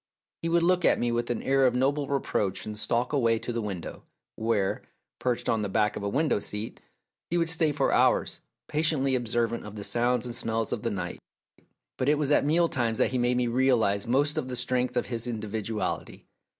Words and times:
He 0.41 0.49
would 0.49 0.63
look 0.63 0.83
at 0.83 0.97
me 0.97 1.11
with 1.11 1.29
an 1.29 1.43
air 1.43 1.63
of 1.67 1.75
noble 1.75 2.07
reproach 2.07 2.65
and 2.65 2.75
stalk 2.75 3.13
away 3.13 3.37
to 3.37 3.53
the 3.53 3.61
window, 3.61 4.01
where, 4.35 4.81
perched 5.19 5.47
on 5.47 5.61
the 5.61 5.69
back 5.69 5.95
of 5.95 6.01
a 6.01 6.09
window 6.09 6.39
seat, 6.39 6.81
he 7.29 7.37
would 7.37 7.49
stay 7.51 7.71
for 7.71 7.91
hours, 7.93 8.39
patiently 8.67 9.13
observant 9.13 9.63
of 9.63 9.75
the 9.75 9.83
sounds 9.83 10.25
and 10.25 10.33
smells 10.33 10.73
of 10.73 10.81
the 10.81 10.89
night. 10.89 11.19
But 11.99 12.09
it 12.09 12.17
was 12.17 12.31
at 12.31 12.43
mealtimes 12.45 12.97
that 12.97 13.11
he 13.11 13.19
made 13.19 13.37
me 13.37 13.45
realise 13.45 14.07
most 14.07 14.33
the 14.47 14.55
strength 14.55 14.97
of 14.97 15.05
his 15.05 15.27
individuality. 15.27 16.25